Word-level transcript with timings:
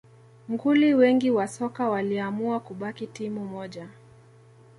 Nguli 0.49 0.93
wengi 0.93 1.31
wa 1.31 1.47
soka 1.47 1.89
waliamua 1.89 2.59
kubaki 2.59 3.07
timu 3.07 3.45
moja 3.45 3.89